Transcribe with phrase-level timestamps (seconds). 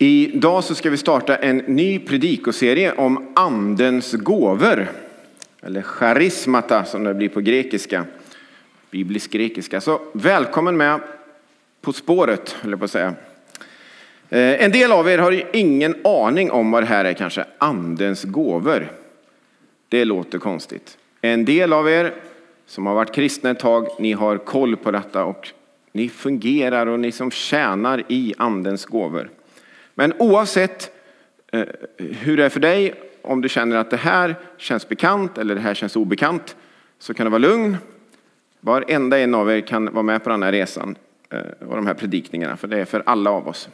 [0.00, 4.88] Idag så ska vi starta en ny predikoserie om andens gåvor.
[5.62, 8.04] Eller charismata som det blir på grekiska.
[8.90, 9.80] Biblisk grekiska.
[9.80, 11.00] Så välkommen med
[11.80, 13.14] På spåret, höll jag på att säga.
[14.28, 17.44] Eh, en del av er har ingen aning om vad det här är kanske.
[17.58, 18.92] Andens gåvor.
[19.88, 20.98] Det låter konstigt.
[21.20, 22.14] En del av er
[22.66, 25.48] som har varit kristna ett tag, ni har koll på detta och
[25.92, 29.30] ni fungerar och ni som tjänar i andens gåvor.
[29.98, 30.90] Men oavsett
[31.52, 31.64] eh,
[31.96, 35.60] hur det är för dig, om du känner att det här känns bekant eller det
[35.60, 36.56] här känns obekant,
[36.98, 37.76] så kan du vara lugn.
[38.60, 40.96] Varenda en av er kan vara med på den här resan
[41.30, 43.68] eh, och de här predikningarna, för det är för alla av oss.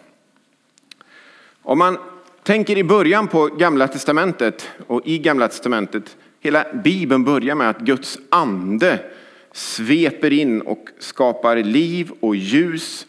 [1.62, 1.98] Om man
[2.42, 7.80] tänker i början på Gamla Testamentet och i Gamla Testamentet, hela Bibeln börjar med att
[7.80, 8.98] Guds ande
[9.52, 13.06] sveper in och skapar liv och ljus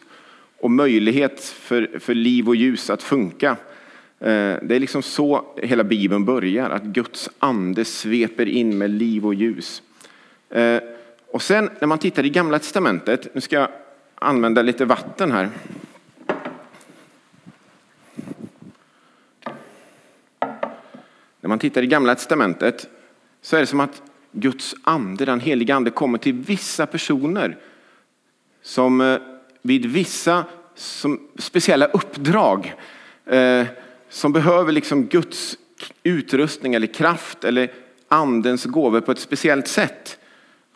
[0.60, 3.50] och möjlighet för, för liv och ljus att funka.
[4.18, 9.26] Eh, det är liksom så hela Bibeln börjar, att Guds ande sveper in med liv
[9.26, 9.82] och ljus.
[10.50, 10.80] Eh,
[11.32, 13.68] och sen när man tittar i Gamla Testamentet, nu ska jag
[14.14, 15.50] använda lite vatten här.
[21.40, 22.88] När man tittar i Gamla Testamentet
[23.42, 24.02] så är det som att
[24.32, 27.56] Guds ande, den heliga ande, kommer till vissa personer
[28.62, 29.18] som eh,
[29.66, 30.44] vid vissa
[31.38, 32.74] speciella uppdrag
[33.26, 33.66] eh,
[34.08, 35.56] som behöver liksom Guds
[36.02, 37.72] utrustning eller kraft eller
[38.08, 40.18] andens gåvor på ett speciellt sätt.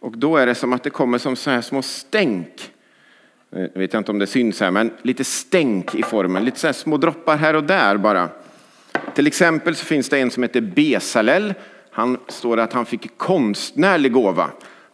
[0.01, 2.73] Och då är det som att det kommer som så här små stänk.
[3.51, 6.45] Jag vet inte om det syns här, men lite stänk i formen.
[6.45, 8.29] Lite så här små droppar här och där bara.
[9.15, 11.55] Till exempel så finns det en som heter Besalel.
[11.91, 14.51] Han står att han fick konstnärlig gåva.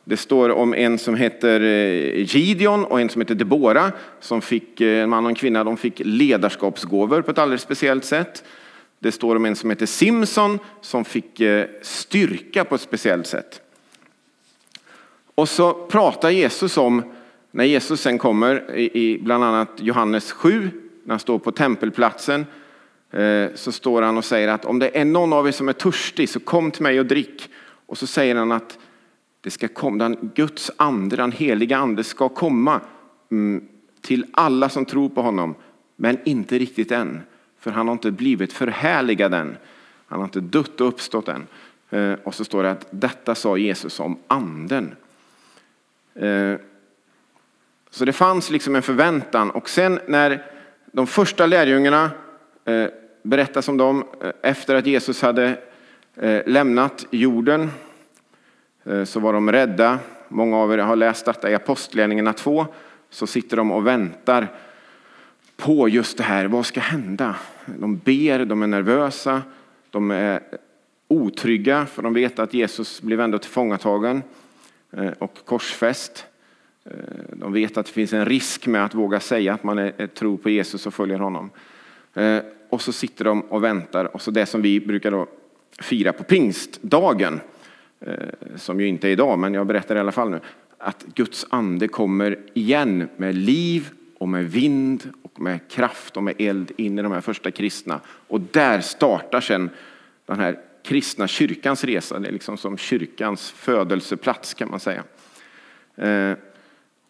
[0.08, 4.80] Det står om en som heter eh, Gideon och en som heter Debora, som fick,
[4.80, 8.44] eh, en man och en kvinna, de fick ledarskapsgåvor på ett alldeles speciellt sätt.
[8.98, 13.60] Det står om en som heter Simson som fick eh, styrka på ett speciellt sätt.
[15.34, 17.02] Och så pratar Jesus om,
[17.50, 20.70] när Jesus sen kommer i bland annat Johannes 7,
[21.04, 22.46] när han står på tempelplatsen,
[23.54, 26.28] så står han och säger att om det är någon av er som är törstig
[26.28, 27.48] så kom till mig och drick.
[27.86, 28.78] Och så säger han att
[29.46, 32.80] det ska komma, den Guds ande, den heliga ande ska komma
[33.30, 33.64] mm,
[34.00, 35.54] till alla som tror på honom.
[35.96, 37.20] Men inte riktigt än,
[37.58, 39.56] för han har inte blivit förhärligad än.
[40.06, 41.46] Han har inte dött och uppstått än.
[41.90, 44.94] Eh, och så står det att detta sa Jesus om anden.
[46.14, 46.54] Eh,
[47.90, 50.44] så det fanns liksom en förväntan och sen när
[50.92, 52.10] de första lärjungarna
[52.64, 52.86] eh,
[53.22, 55.58] berättas om dem eh, efter att Jesus hade
[56.16, 57.70] eh, lämnat jorden
[58.86, 59.98] Eh, så var de rädda.
[60.28, 62.66] Många av er har läst detta i Apostlagärningarna 2.
[63.10, 64.48] Så sitter de och väntar
[65.56, 66.46] på just det här.
[66.46, 67.36] Vad ska hända?
[67.66, 69.42] De ber, de är nervösa,
[69.90, 70.40] de är
[71.08, 74.22] otrygga för de vet att Jesus blev ändå tillfångatagen
[74.90, 76.26] eh, och korsfäst.
[76.84, 76.92] Eh,
[77.32, 80.36] de vet att det finns en risk med att våga säga att man är, tror
[80.36, 81.50] på Jesus och följer honom.
[82.70, 84.04] Och så sitter de och väntar.
[84.04, 85.26] Och så det som vi brukar då
[85.78, 87.40] fira på pingstdagen
[88.00, 88.14] Eh,
[88.56, 90.40] som ju inte är idag, men jag berättar i alla fall nu,
[90.78, 96.34] att Guds ande kommer igen med liv och med vind och med kraft och med
[96.38, 98.00] eld in i de här första kristna.
[98.06, 99.70] Och där startar sen
[100.26, 102.18] den här kristna kyrkans resa.
[102.18, 105.04] Det är liksom som kyrkans födelseplats kan man säga.
[105.96, 106.36] Eh,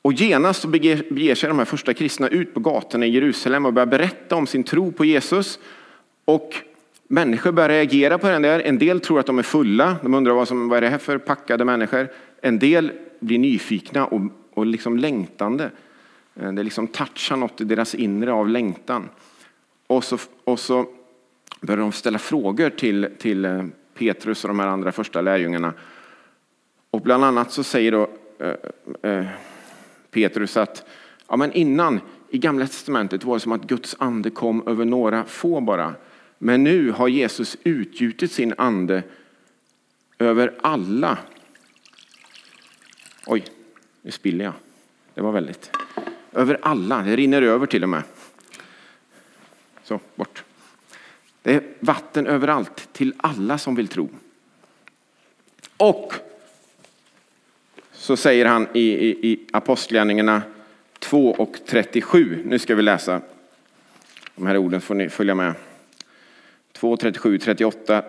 [0.02, 3.72] och genast så beger sig de här första kristna ut på gatorna i Jerusalem och
[3.72, 5.58] börjar berätta om sin tro på Jesus.
[6.24, 6.54] Och
[7.08, 8.60] Människor börjar reagera på den där.
[8.60, 9.96] En del tror att de är fulla.
[10.02, 12.08] De undrar vad, som, vad är det här för packade människor.
[12.40, 14.20] En del blir nyfikna och,
[14.54, 15.70] och liksom längtande.
[16.34, 19.08] Eh, det liksom touchar något i deras inre av längtan.
[19.86, 20.86] Och så, och så
[21.60, 23.64] börjar de ställa frågor till, till eh,
[23.94, 25.72] Petrus och de här andra första lärjungarna.
[26.90, 28.08] Och bland annat så säger då
[28.38, 29.26] eh, eh,
[30.10, 30.84] Petrus att
[31.28, 32.00] ja, men innan
[32.30, 35.94] i Gamla Testamentet var det som att Guds ande kom över några få bara.
[36.38, 39.02] Men nu har Jesus utgjutit sin ande
[40.18, 41.18] över alla.
[43.26, 43.44] Oj,
[44.02, 44.54] nu spiller jag.
[45.14, 45.70] Det var väldigt.
[46.32, 48.02] Över alla, det rinner över till och med.
[49.82, 50.44] Så, bort.
[51.42, 54.08] Det är vatten överallt till alla som vill tro.
[55.76, 56.14] Och
[57.92, 60.42] så säger han i, i, i Apostlagärningarna
[60.98, 62.42] 2 och 37.
[62.44, 63.20] Nu ska vi läsa
[64.34, 65.54] de här orden, får ni följa med.
[66.76, 68.02] 2, 37, 38,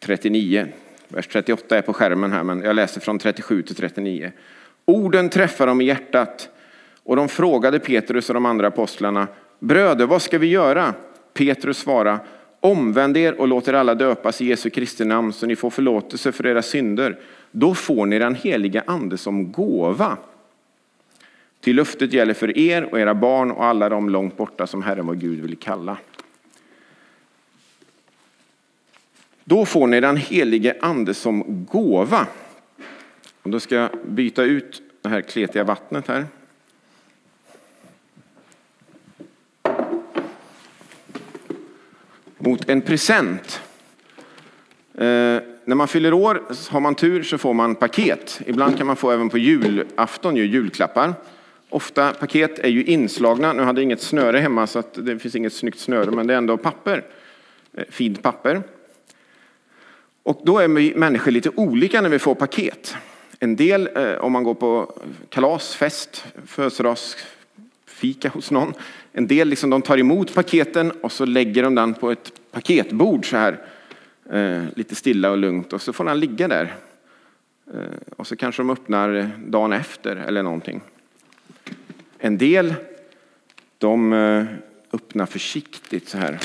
[0.00, 0.66] 39.
[1.08, 4.32] Vers 38 är på skärmen här, men jag läser från 37 till 39.
[4.84, 6.48] Orden träffar dem i hjärtat
[7.02, 9.26] och de frågade Petrus och de andra apostlarna,
[9.58, 10.94] bröder, vad ska vi göra?
[11.34, 12.18] Petrus svarade.
[12.60, 16.32] omvänd er och låt er alla döpas i Jesu Kristi namn så ni får förlåtelse
[16.32, 17.18] för era synder.
[17.50, 20.16] Då får ni den heliga ande som gåva.
[21.60, 25.06] Till löftet gäller för er och era barn och alla de långt borta som Herren
[25.06, 25.96] vår Gud vill kalla.
[29.48, 32.26] Då får ni den helige ande som gåva.
[33.42, 36.26] Och då ska jag byta ut det här kletiga vattnet här.
[42.38, 43.60] Mot en present.
[44.94, 45.04] Eh,
[45.64, 48.40] när man fyller år, har man tur så får man paket.
[48.46, 51.14] Ibland kan man få även på julafton ju, julklappar.
[51.68, 53.52] Ofta paket är ju inslagna.
[53.52, 56.38] Nu hade jag inget snöre hemma så det finns inget snyggt snöre, men det är
[56.38, 57.04] ändå papper.
[57.74, 58.62] Eh, fint papper.
[60.26, 62.96] Och då är vi människor lite olika när vi får paket.
[63.38, 64.92] En del, eh, om man går på
[65.28, 68.74] kalas, fest, födelsedagsfika hos någon.
[69.12, 73.30] En del liksom, de tar emot paketen och så lägger de den på ett paketbord
[73.30, 73.58] så här.
[74.30, 76.74] Eh, lite stilla och lugnt och så får den ligga där.
[77.74, 77.80] Eh,
[78.16, 80.80] och så kanske de öppnar dagen efter eller någonting.
[82.18, 82.74] En del,
[83.78, 84.12] de
[84.92, 86.38] öppnar försiktigt så här.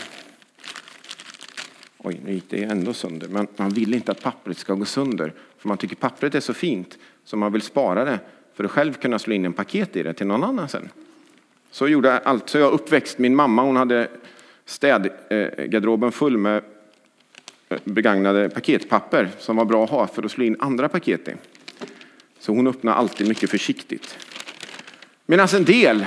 [2.04, 3.28] Oj, nu gick det ändå sönder.
[3.28, 5.34] Men man vill inte att pappret ska gå sönder.
[5.58, 8.20] För man tycker pappret är så fint så man vill spara det
[8.54, 10.90] för att själv kunna slå in en paket i det till någon annan sen.
[11.72, 12.50] Så gjorde allt.
[12.50, 13.18] Så jag uppväxt.
[13.18, 14.08] Min mamma hon hade
[14.66, 16.64] städgarderoben full med
[17.70, 21.34] eh, begagnade paketpapper som var bra att ha för att slå in andra paket i.
[22.40, 24.18] Så hon öppnade alltid mycket försiktigt.
[25.26, 26.06] Medan en del,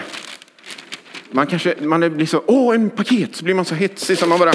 [1.31, 4.38] man kanske man blir så, åh en paket, så blir man så hetsig så man
[4.38, 4.52] bara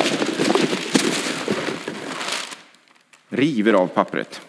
[3.30, 4.42] river av pappret.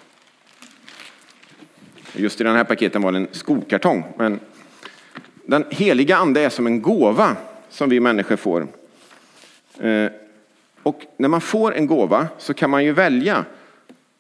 [2.13, 4.05] Just i den här paketen var det en skokartong.
[4.17, 4.41] Men
[5.45, 7.37] den heliga ande är som en gåva
[7.69, 8.69] som vi människor får.
[9.79, 10.11] Eh,
[10.83, 13.45] och när man får en gåva så kan man ju välja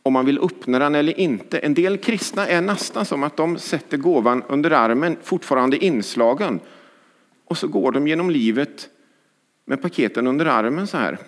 [0.02, 1.58] om man vill öppna den eller inte.
[1.58, 6.60] En del kristna är nästan som att de sätter gåvan under armen, fortfarande inslagen.
[7.44, 8.88] Och så går de genom livet
[9.64, 11.18] med paketen under armen så här.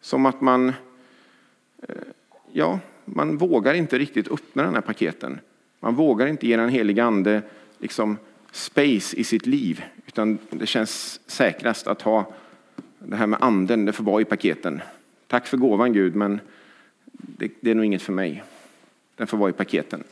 [0.00, 0.68] Som att man
[1.88, 1.94] eh,
[2.52, 5.40] ja, man vågar inte riktigt öppna den här paketen.
[5.80, 7.42] Man vågar inte ge den helige ande
[7.78, 8.16] liksom
[8.52, 12.34] space i sitt liv, utan det känns säkrast att ha
[12.98, 14.80] det här med anden, det får vara i paketen.
[15.26, 16.40] Tack för gåvan Gud, men
[17.12, 18.42] det, det är nog inget för mig.
[19.16, 20.04] Den får vara i paketen.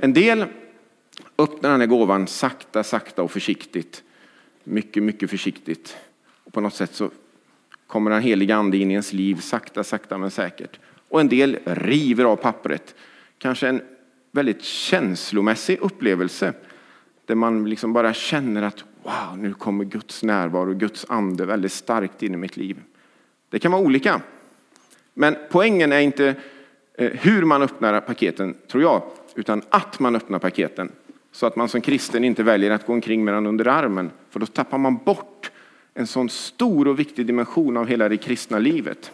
[0.00, 0.44] En del
[1.38, 4.02] öppnar den här gåvan sakta, sakta och försiktigt.
[4.64, 5.96] Mycket, mycket försiktigt.
[6.44, 7.10] Och på något sätt så
[7.86, 10.80] kommer den heliga ande in i ens liv sakta, sakta men säkert.
[11.08, 12.94] Och en del river av pappret.
[13.38, 13.82] Kanske en
[14.32, 16.52] väldigt känslomässig upplevelse.
[17.26, 21.72] Där man liksom bara känner att wow, nu kommer Guds närvaro och Guds ande väldigt
[21.72, 22.76] starkt in i mitt liv.
[23.50, 24.20] Det kan vara olika.
[25.14, 26.34] Men poängen är inte
[26.94, 29.02] eh, hur man öppnar paketen, tror jag,
[29.34, 30.92] utan att man öppnar paketen.
[31.32, 34.40] Så att man som kristen inte väljer att gå omkring med den under armen, för
[34.40, 35.50] då tappar man bort
[35.94, 39.12] en sån stor och viktig dimension av hela det kristna livet.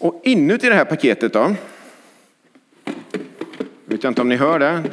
[0.00, 1.54] Och inuti det här paketet då,
[3.84, 4.90] vet jag inte om ni hör det.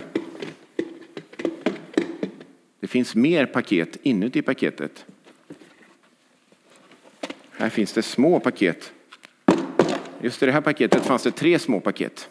[2.80, 5.06] Det finns mer paket inuti paketet.
[7.52, 8.94] Här finns det små paket.
[10.22, 12.30] Just i det här paketet fanns det tre små paket.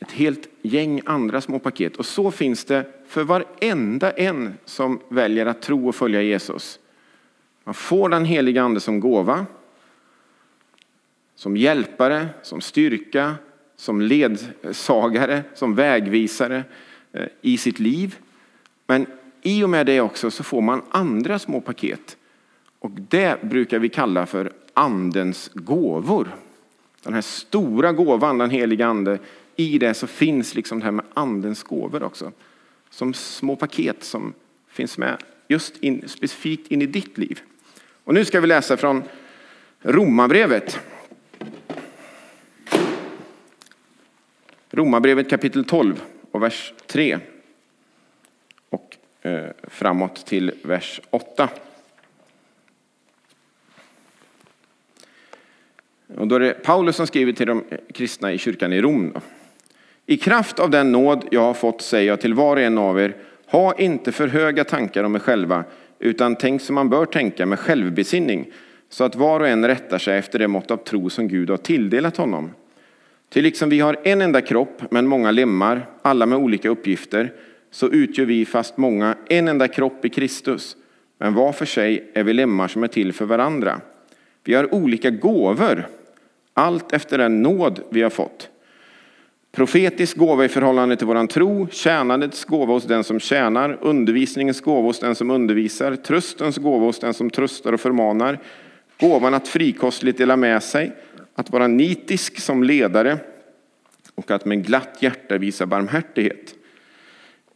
[0.00, 1.96] Ett helt gäng andra små paket.
[1.96, 6.78] Och så finns det för varenda en som väljer att tro och följa Jesus.
[7.64, 9.46] Man får den heliga ande som gåva,
[11.34, 13.34] som hjälpare, som styrka,
[13.76, 16.64] som ledsagare, som vägvisare
[17.12, 18.16] eh, i sitt liv.
[18.86, 19.06] Men
[19.42, 22.16] i och med det också så får man andra små paket.
[22.78, 26.28] Och det brukar vi kalla för andens gåvor.
[27.02, 29.18] Den här stora gåvan, den heliga ande,
[29.56, 32.32] i det så finns liksom det här med andens gåvor också.
[32.90, 34.32] Som små paket som
[34.68, 37.40] finns med just in, specifikt in i ditt liv.
[38.04, 39.02] Och nu ska vi läsa från
[39.80, 40.80] Romarbrevet.
[44.70, 47.18] Romarbrevet kapitel 12 och vers 3.
[48.68, 51.48] Och eh, framåt till vers 8.
[56.16, 59.14] Och då är det Paulus som skriver till de kristna i kyrkan i Rom.
[60.06, 63.00] I kraft av den nåd jag har fått säger jag till var och en av
[63.00, 63.16] er,
[63.46, 65.64] ha inte för höga tankar om er själva,
[66.02, 68.50] utan tänk som man bör tänka med självbesinning,
[68.88, 71.56] så att var och en rättar sig efter det mått av tro som Gud har
[71.56, 72.50] tilldelat honom.
[73.28, 77.32] Till liksom vi har en enda kropp men många lemmar, alla med olika uppgifter,
[77.70, 80.76] så utgör vi fast många en enda kropp i Kristus.
[81.18, 83.80] Men var för sig är vi lemmar som är till för varandra.
[84.44, 85.88] Vi har olika gåvor,
[86.54, 88.48] allt efter den nåd vi har fått.
[89.52, 94.86] Profetisk gåva i förhållande till våran tro, tjänandets gåva hos den som tjänar, undervisningens gåva
[94.86, 98.38] hos den som undervisar, tröstens gåva hos den som tröstar och förmanar,
[99.00, 100.92] gåvan att frikostligt dela med sig,
[101.34, 103.18] att vara nitisk som ledare
[104.14, 106.54] och att med glatt hjärta visa barmhärtighet.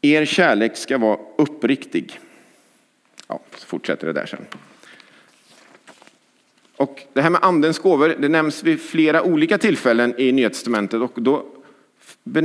[0.01, 2.21] Er kärlek ska vara uppriktig.
[3.29, 4.47] Ja, så fortsätter det där sen.
[6.77, 11.01] Och det här med andens gåvor, det nämns vid flera olika tillfällen i Nya Testamentet
[11.01, 11.47] och då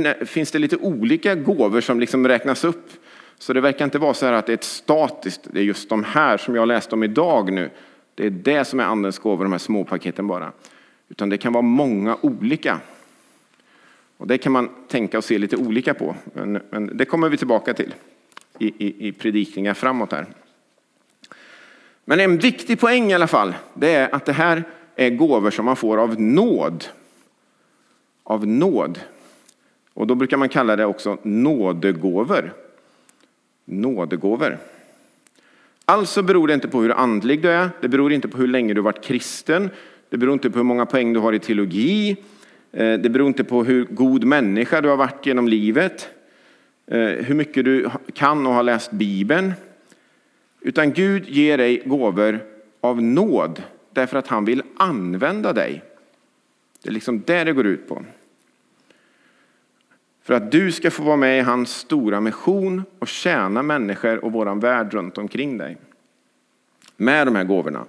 [0.04, 2.90] Eh, finns det lite olika gåvor som liksom räknas upp.
[3.38, 5.88] Så det verkar inte vara så här att det är ett statiskt, det är just
[5.88, 7.70] de här som jag läste om idag nu.
[8.14, 10.52] Det är det som är andens gåvor, de här små paketen bara.
[11.08, 12.80] Utan det kan vara många olika.
[14.16, 16.14] Och det kan man tänka och se lite olika på.
[16.34, 17.94] Men, men det kommer vi tillbaka till
[18.58, 20.26] i, i, i predikningar framåt här.
[22.04, 24.64] Men en viktig poäng i alla fall, det är att det här
[24.96, 26.84] är gåvor som man får av nåd.
[28.22, 28.98] Av nåd.
[29.94, 32.52] Och då brukar man kalla det också nådegåvor.
[33.64, 34.58] Nådegåvor.
[35.84, 38.74] Alltså beror det inte på hur andlig du är, det beror inte på hur länge
[38.74, 39.70] du varit kristen,
[40.08, 42.16] det beror inte på hur många poäng du har i teologi,
[42.72, 46.08] eh, det beror inte på hur god människa du har varit genom livet,
[46.86, 49.52] eh, hur mycket du kan och har läst Bibeln.
[50.60, 52.40] Utan Gud ger dig gåvor
[52.80, 55.82] av nåd därför att han vill använda dig.
[56.82, 58.02] Det är liksom det det går ut på.
[60.22, 64.32] För att du ska få vara med i hans stora mission och tjäna människor och
[64.32, 65.76] våran värld runt omkring dig.
[66.96, 67.84] Med de här gåvorna.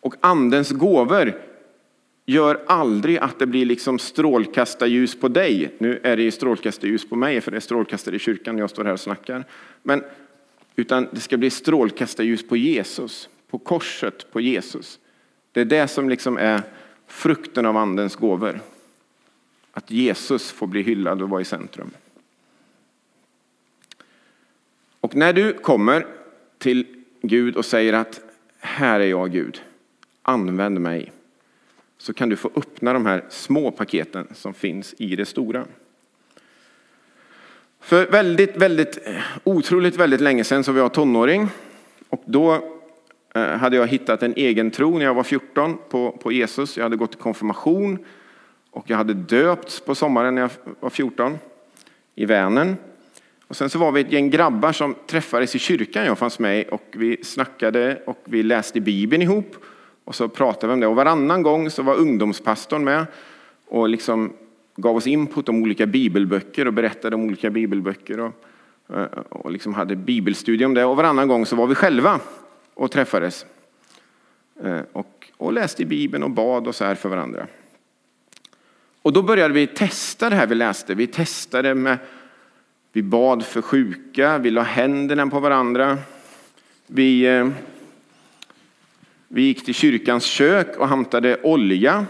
[0.00, 1.32] Och andens gåvor
[2.26, 5.74] gör aldrig att det blir liksom strålkastarljus på dig.
[5.78, 8.70] Nu är det ju strålkastarljus på mig för det är strålkastare i kyrkan när jag
[8.70, 9.44] står här och snackar.
[9.82, 10.04] Men,
[10.76, 14.98] utan det ska bli strålkastarljus på Jesus, på korset på Jesus.
[15.52, 16.62] Det är det som liksom är
[17.06, 18.60] frukten av andens gåvor.
[19.76, 21.90] Att Jesus får bli hyllad och vara i centrum.
[25.00, 26.06] Och när du kommer
[26.58, 26.86] till
[27.22, 28.20] Gud och säger att
[28.58, 29.62] här är jag Gud,
[30.22, 31.12] använd mig.
[31.98, 35.64] Så kan du få öppna de här små paketen som finns i det stora.
[37.80, 38.98] För väldigt, väldigt,
[39.44, 41.48] otroligt väldigt länge sedan så var jag tonåring.
[42.08, 42.54] Och då
[43.34, 46.76] eh, hade jag hittat en egen tro när jag var 14 på, på Jesus.
[46.76, 48.04] Jag hade gått i konfirmation
[48.74, 50.50] och jag hade döpts på sommaren när jag
[50.80, 51.38] var 14
[52.14, 52.76] i Vänern.
[53.48, 56.66] Och sen så var vi ett gäng grabbar som träffades i kyrkan jag fanns med
[56.68, 59.56] och vi snackade och vi läste Bibeln ihop.
[60.04, 60.86] Och så pratade vi om det.
[60.86, 63.06] Och varannan gång så var ungdomspastorn med
[63.66, 64.32] och liksom
[64.76, 68.20] gav oss input om olika bibelböcker och berättade om olika bibelböcker.
[68.20, 68.32] Och,
[68.96, 70.84] eh, och liksom hade bibelstudier om det.
[70.84, 72.20] Och varannan gång så var vi själva
[72.74, 73.46] och träffades.
[74.62, 77.46] Eh, och, och läste i Bibeln och bad och så här för varandra.
[79.04, 80.94] Och då började vi testa det här vi läste.
[80.94, 81.98] Vi testade med,
[82.92, 85.98] vi bad för sjuka, vi la händerna på varandra.
[86.86, 87.48] Vi, eh,
[89.28, 92.06] vi gick till kyrkans kök och hämtade olja,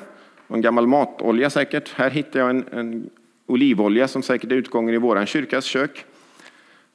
[0.48, 1.92] en gammal matolja säkert.
[1.94, 3.10] Här hittade jag en, en
[3.46, 6.04] olivolja som säkert är utgången i våran kyrkas kök.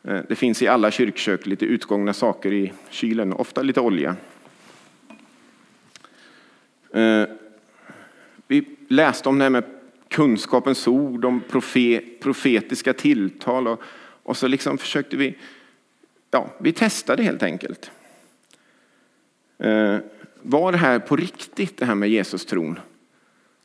[0.04, 4.16] Eh, det finns i alla kyrkkök lite utgångna saker i kylen, ofta lite olja.
[6.94, 7.24] Eh,
[8.48, 9.79] vi läste om det här med
[10.10, 11.42] kunskapens ord, om
[12.20, 13.68] profetiska tilltal.
[13.68, 13.82] Och,
[14.24, 15.38] och så liksom försökte vi,
[16.32, 17.92] ja, vi testade helt enkelt.
[19.58, 19.98] Eh,
[20.42, 22.80] var det här på riktigt, det här med Jesus-tron?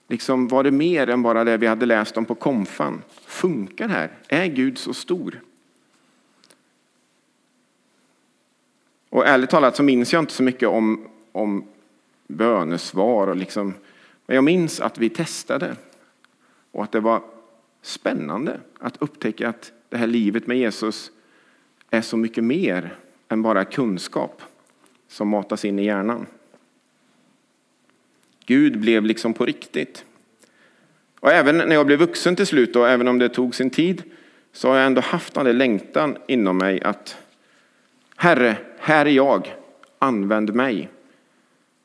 [0.09, 3.03] Liksom, var det mer än bara det vi hade läst om på konfan?
[3.27, 4.11] Funkar det här?
[4.29, 5.41] Är Gud så stor?
[9.09, 11.65] Och ärligt talat så minns jag inte så mycket om, om
[12.27, 13.27] bönesvar.
[13.27, 13.75] Och liksom,
[14.27, 15.77] men jag minns att vi testade.
[16.75, 17.23] Och att det var
[17.83, 21.11] spännande att upptäcka att det här livet med Jesus
[21.91, 22.97] är så mycket mer
[23.29, 24.43] än bara kunskap
[25.09, 26.27] som matas in i hjärnan.
[28.47, 30.05] Gud blev liksom på riktigt.
[31.21, 34.03] Och även när jag blev vuxen till slut, och även om det tog sin tid,
[34.53, 37.17] så har jag ändå haft den längtan inom mig att
[38.17, 39.55] Herre, här är jag,
[39.99, 40.89] använd mig.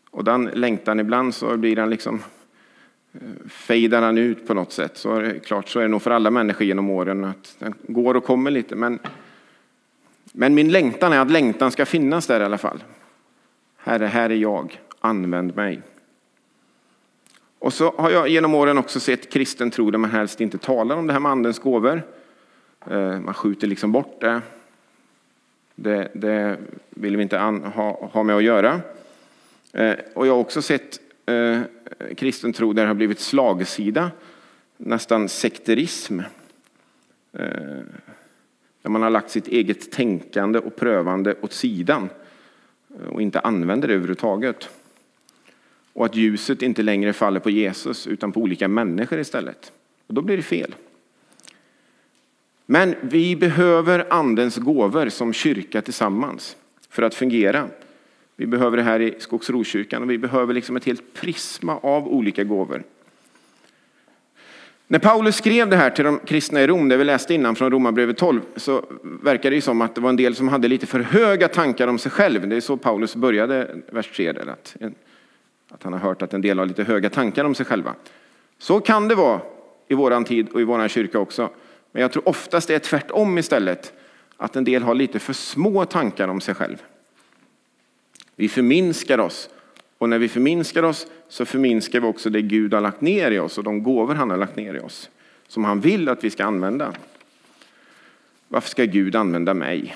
[0.09, 2.21] Och den längtan ibland så blir den liksom
[3.47, 4.97] fejdar han ut på något sätt.
[4.97, 7.73] Så är det klart, så är det nog för alla människor genom åren att den
[7.87, 8.75] går och kommer lite.
[8.75, 8.99] Men,
[10.31, 12.83] men min längtan är att längtan ska finnas där i alla fall.
[13.77, 15.81] Herre, här är jag, använd mig.
[17.59, 20.95] Och så har jag genom åren också sett kristen tro där man helst inte talar
[20.95, 22.01] om det här med andens gåvor.
[22.89, 24.41] Eh, man skjuter liksom bort det.
[25.75, 26.57] Det, det
[26.89, 28.81] vill vi inte ha, ha med att göra.
[29.73, 30.99] Eh, och jag har också sett
[31.29, 31.61] eh,
[32.15, 34.11] kristen tro där det har blivit slagsida,
[34.77, 36.19] nästan sekterism.
[37.33, 37.45] Eh,
[38.81, 42.09] där man har lagt sitt eget tänkande och prövande åt sidan
[42.99, 44.69] eh, och inte använder det överhuvudtaget.
[45.93, 49.71] Och att ljuset inte längre faller på Jesus utan på olika människor istället.
[50.07, 50.75] Och då blir det fel.
[52.65, 56.57] Men vi behöver Andens gåvor som kyrka tillsammans
[56.89, 57.69] för att fungera.
[58.39, 62.43] Vi behöver det här i Skogsrokyrkan och vi behöver liksom ett helt prisma av olika
[62.43, 62.83] gåvor.
[64.87, 67.71] När Paulus skrev det här till de kristna i Rom, det vi läste innan från
[67.71, 70.99] Romarbrevet 12, så verkar det som att det var en del som hade lite för
[70.99, 72.49] höga tankar om sig själv.
[72.49, 74.75] Det är så Paulus började vers 3, att,
[75.69, 77.95] att han har hört att en del har lite höga tankar om sig själva.
[78.57, 79.41] Så kan det vara
[79.87, 81.49] i våran tid och i våran kyrka också.
[81.91, 83.93] Men jag tror oftast det är tvärtom istället,
[84.37, 86.77] att en del har lite för små tankar om sig själv.
[88.39, 89.49] Vi förminskar oss
[89.97, 93.39] och när vi förminskar oss så förminskar vi också det Gud har lagt ner i
[93.39, 95.09] oss och de gåvor han har lagt ner i oss.
[95.47, 96.93] Som han vill att vi ska använda.
[98.47, 99.95] Varför ska Gud använda mig?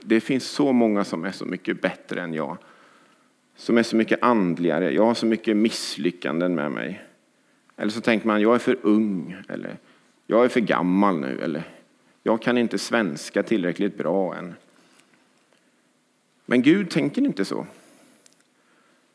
[0.00, 2.56] Det finns så många som är så mycket bättre än jag.
[3.56, 4.94] Som är så mycket andligare.
[4.94, 7.02] Jag har så mycket misslyckanden med mig.
[7.76, 9.36] Eller så tänker man, jag är för ung.
[9.48, 9.76] Eller
[10.26, 11.40] jag är för gammal nu.
[11.42, 11.62] Eller
[12.22, 14.54] jag kan inte svenska tillräckligt bra än.
[16.46, 17.66] Men Gud tänker inte så.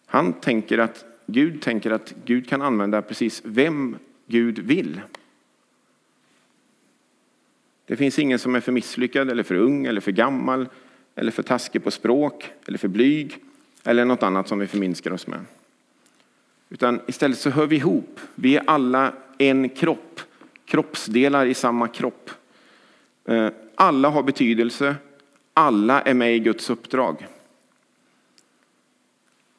[0.05, 3.97] Han tänker att Gud tänker att Gud kan använda precis vem
[4.27, 5.01] Gud vill.
[7.85, 10.67] Det finns ingen som är för misslyckad, eller för ung, eller för gammal,
[11.15, 13.38] eller för taskig på språk, eller för blyg,
[13.83, 15.39] eller något annat som vi förminskar oss med.
[16.69, 18.19] Utan istället så hör vi ihop.
[18.35, 20.21] Vi är alla en kropp,
[20.65, 22.31] kroppsdelar i samma kropp.
[23.25, 24.95] Eh, alla har betydelse,
[25.53, 27.27] alla är med i Guds uppdrag.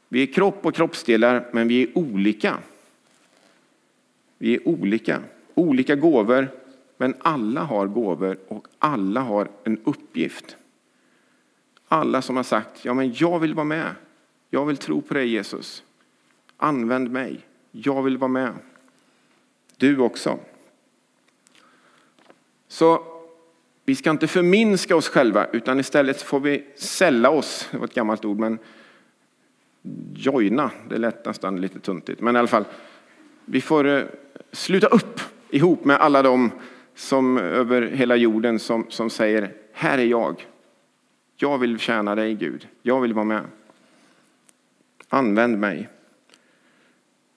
[0.09, 2.59] Vi är kropp och kroppsdelar, men vi är olika.
[4.39, 5.23] Vi är olika.
[5.55, 6.49] Olika gåvor,
[6.97, 10.57] men alla har gåvor och alla har en uppgift.
[11.89, 13.91] Alla som har sagt, ja men jag vill vara med.
[14.51, 15.83] Jag vill tro på dig Jesus.
[16.57, 17.41] Använd mig.
[17.71, 18.53] Jag vill vara med.
[19.77, 20.39] Du också.
[22.69, 23.05] Så
[23.85, 27.69] vi ska inte förminska oss själva, utan istället får vi sälla oss.
[27.71, 28.59] Det var ett gammalt ord, men
[30.15, 32.21] joina, det lät nästan lite tuntigt.
[32.21, 32.65] Men i alla fall,
[33.45, 34.03] vi får eh,
[34.53, 35.21] sluta upp
[35.51, 36.51] ihop med alla de
[36.95, 40.47] som över hela jorden som, som säger, här är jag.
[41.37, 43.43] Jag vill tjäna dig Gud, jag vill vara med.
[45.09, 45.89] Använd mig.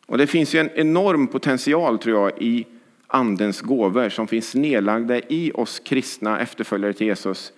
[0.05, 2.67] Och det finns ju en enorm potential tror jag i
[3.07, 7.53] andens gåvor som finns nedlagda i oss kristna efterföljare till Jesus.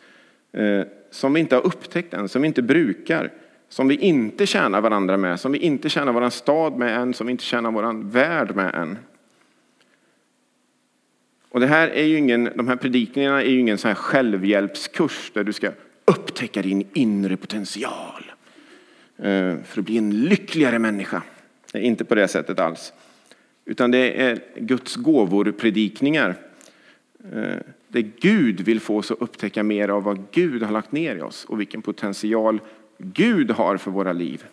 [0.52, 3.32] Eh, som vi inte har upptäckt än, som vi inte brukar
[3.72, 7.28] som vi inte tjänar varandra med, som vi inte tjänar vår stad med än, som
[7.28, 8.98] vi inte tjänar vår värld med än.
[11.50, 15.32] Och det här är ju ingen, de här predikningarna är ju ingen så här självhjälpskurs
[15.34, 15.72] där du ska
[16.06, 18.32] upptäcka din inre potential
[19.18, 21.24] eh, för att bli en lyckligare människa.
[21.72, 22.94] Det är inte på det sättet alls.
[23.66, 26.36] Utan det är Guds gåvor-predikningar.
[27.18, 27.58] Det eh,
[27.88, 31.22] där Gud vill få oss att upptäcka mer av vad Gud har lagt ner i
[31.22, 32.60] oss och vilken potential
[33.04, 34.46] Gud har för våra liv.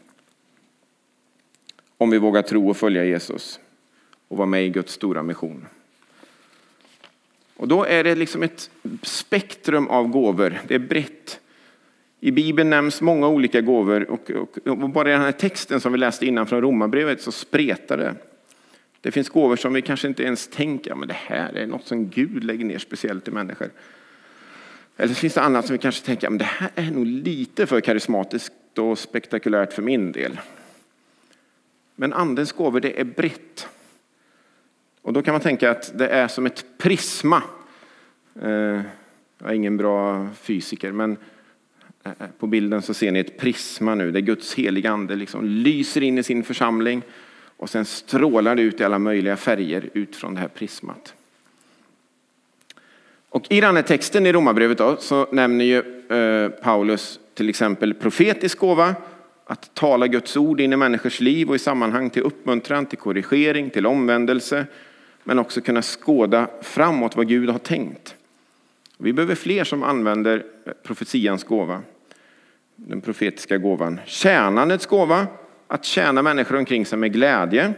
[1.98, 3.60] Om vi vågar tro och följa Jesus
[4.28, 5.66] och vara med i Guds stora mission.
[7.56, 8.70] Och då är det liksom ett
[9.02, 10.58] spektrum av gåvor.
[10.68, 11.40] Det är brett.
[12.20, 15.92] I Bibeln nämns många olika gåvor och, och, och bara i den här texten som
[15.92, 18.14] vi läste innan från Romarbrevet så spretar det.
[19.00, 22.08] Det finns gåvor som vi kanske inte ens tänker, men det här är något som
[22.08, 23.70] Gud lägger ner speciellt i människor.
[25.00, 27.66] Eller så finns det annat som vi kanske tänker, men det här är nog lite
[27.66, 30.40] för karismatiskt och spektakulärt för min del.
[31.96, 33.68] Men andens gåvor, det är brett.
[35.02, 37.42] Och då kan man tänka att det är som ett prisma.
[38.42, 38.80] Eh,
[39.38, 41.16] jag är ingen bra fysiker, men
[42.04, 46.02] eh, på bilden så ser ni ett prisma nu där Guds heliga ande liksom lyser
[46.02, 47.02] in i sin församling
[47.56, 51.14] och sen strålar det ut i alla möjliga färger ut från det här prismat.
[53.30, 57.94] Och I den här texten i Romarbrevet då, så nämner ju eh, Paulus till exempel
[57.94, 58.94] profetisk gåva,
[59.44, 63.70] att tala Guds ord in i människors liv och i sammanhang till uppmuntran, till korrigering,
[63.70, 64.66] till omvändelse,
[65.24, 68.14] men också kunna skåda framåt vad Gud har tänkt.
[68.98, 71.82] Vi behöver fler som använder eh, profetians gåva,
[72.76, 74.00] den profetiska gåvan.
[74.06, 75.26] Tjänandets gåva,
[75.66, 77.72] att tjäna människor omkring sig med glädje.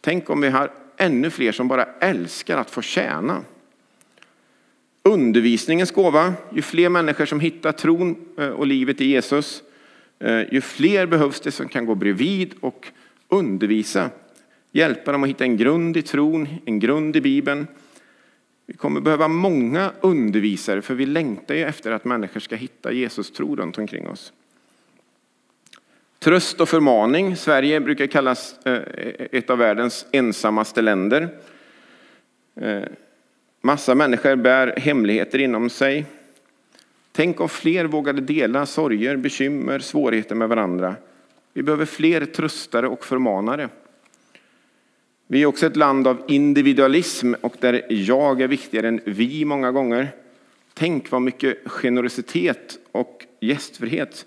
[0.00, 3.42] Tänk om vi har ännu fler som bara älskar att få tjäna.
[5.08, 9.62] Undervisningens gåva, ju fler människor som hittar tron eh, och livet i Jesus,
[10.18, 12.88] eh, ju fler behövs det som kan gå bredvid och
[13.28, 14.10] undervisa.
[14.72, 17.66] Hjälpa dem att hitta en grund i tron, en grund i Bibeln.
[18.66, 23.30] Vi kommer behöva många undervisare för vi längtar ju efter att människor ska hitta Jesus
[23.30, 24.32] tro runt omkring oss.
[26.18, 27.36] Tröst och förmaning.
[27.36, 28.82] Sverige brukar kallas eh,
[29.32, 31.28] ett av världens ensammaste länder.
[33.60, 36.06] Massa människor bär hemligheter inom sig.
[37.12, 40.96] Tänk om fler vågade dela sorger, bekymmer, svårigheter med varandra.
[41.52, 43.68] Vi behöver fler tröstare och förmanare.
[45.26, 49.72] Vi är också ett land av individualism och där jag är viktigare än vi många
[49.72, 50.08] gånger.
[50.74, 54.26] Tänk vad mycket generositet och gästfrihet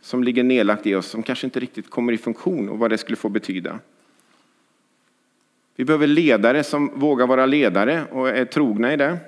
[0.00, 2.98] som ligger nedlagt i oss som kanske inte riktigt kommer i funktion och vad det
[2.98, 3.78] skulle få betyda.
[5.80, 9.18] Vi behöver ledare som vågar vara ledare och är trogna i det.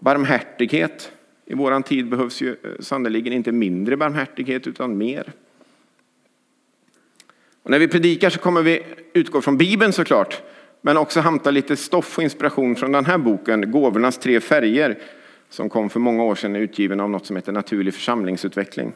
[0.00, 1.12] Barmhärtighet.
[1.46, 5.32] I vår tid behövs ju eh, sannerligen inte mindre barmhärtighet utan mer.
[7.62, 10.42] Och när vi predikar så kommer vi utgå från Bibeln såklart,
[10.80, 14.98] men också hämta lite stoff och inspiration från den här boken, Gåvornas tre färger,
[15.48, 18.92] som kom för många år sedan, utgiven av något som heter Naturlig församlingsutveckling.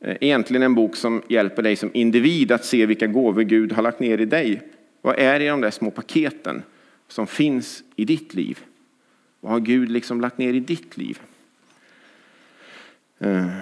[0.00, 3.82] Eh, egentligen en bok som hjälper dig som individ att se vilka gåvor Gud har
[3.82, 4.62] lagt ner i dig.
[5.02, 6.62] Vad är det i de där små paketen
[7.08, 8.58] som finns i ditt liv?
[9.40, 11.20] Vad har Gud liksom lagt ner i ditt liv?
[13.18, 13.56] Eh,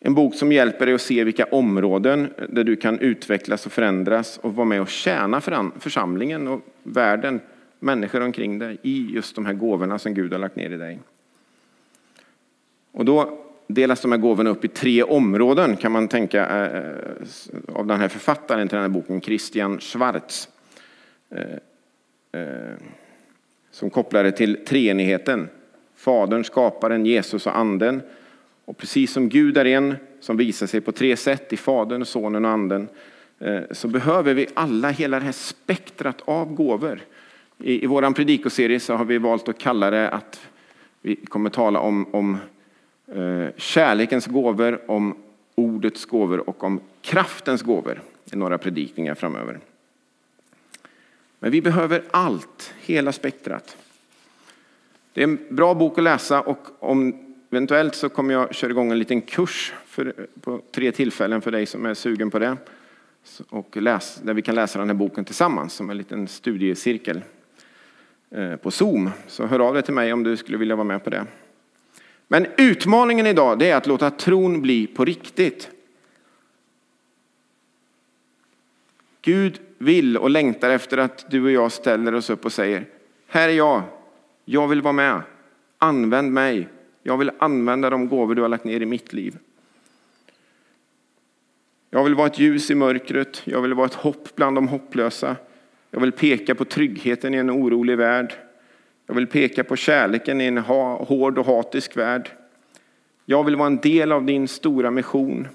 [0.00, 4.38] en bok som hjälper dig att se vilka områden där du kan utvecklas och förändras
[4.38, 5.40] och vara med och tjäna
[5.80, 7.40] församlingen och världen,
[7.78, 10.98] människor omkring dig i just de här gåvorna som Gud har lagt ner i dig.
[12.92, 13.41] Och då
[13.74, 18.00] delas de här gåvorna upp i tre områden kan man tänka eh, eh, av den
[18.00, 20.48] här författaren till den här boken, Christian Schwarz.
[21.30, 21.58] Eh,
[23.70, 25.48] som kopplar det till treenigheten.
[25.96, 28.02] Fadern, skaparen, Jesus och anden.
[28.64, 32.44] Och precis som Gud är en, som visar sig på tre sätt i Fadern, Sonen
[32.44, 32.88] och Anden,
[33.70, 37.00] så behöver vi alla hela det här spektrat av gåvor.
[37.58, 40.48] I, i vår predikoserie så har vi valt att kalla det att
[41.02, 42.38] vi kommer tala om, om
[43.14, 45.16] Eh, kärlekens gåvor, om
[45.54, 49.60] ordets gåvor och om kraftens gåvor i några predikningar framöver.
[51.38, 53.76] Men vi behöver allt, hela spektrat.
[55.12, 57.14] Det är en bra bok att läsa och om
[57.50, 61.66] eventuellt så kommer jag köra igång en liten kurs för, på tre tillfällen för dig
[61.66, 62.56] som är sugen på det.
[63.48, 67.22] Och läs, där vi kan läsa den här boken tillsammans som en liten studiecirkel
[68.30, 69.10] eh, på Zoom.
[69.26, 71.26] Så hör av dig till mig om du skulle vilja vara med på det.
[72.32, 75.70] Men utmaningen idag är att låta tron bli på riktigt.
[79.22, 82.84] Gud vill och längtar efter att du och jag ställer oss upp och säger,
[83.26, 83.82] här är jag,
[84.44, 85.22] jag vill vara med,
[85.78, 86.68] använd mig,
[87.02, 89.38] jag vill använda de gåvor du har lagt ner i mitt liv.
[91.90, 95.36] Jag vill vara ett ljus i mörkret, jag vill vara ett hopp bland de hopplösa.
[95.90, 98.34] Jag vill peka på tryggheten i en orolig värld.
[99.12, 102.30] Jag vill peka på kärleken i en hård och hatisk värld.
[103.24, 105.48] Jag vill vara en del av din stora mission.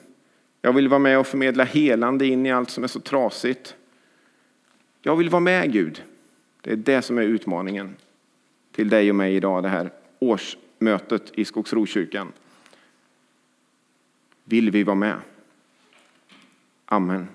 [0.62, 3.76] Jag vill vara med och förmedla helande in i allt som är så trasigt.
[5.02, 6.04] Jag vill vara med Gud.
[6.62, 7.96] Det är det som är utmaningen
[8.72, 12.32] till dig och mig idag, det här årsmötet i Skogsrokyrkan.
[14.44, 15.18] Vill vi vara med?
[16.86, 17.28] Amen.